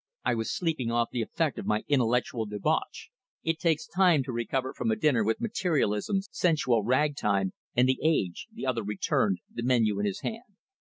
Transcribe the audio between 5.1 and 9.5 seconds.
with 'Materialism,' 'Sensual,' 'Ragtime' and 'The Age'," the other returned,